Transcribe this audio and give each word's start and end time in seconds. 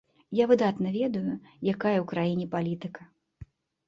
Я 0.37 0.45
выдатна 0.51 0.87
ведаю, 0.99 1.33
якая 1.73 1.97
ў 1.99 2.05
краіне 2.13 2.47
палітыка. 2.57 3.01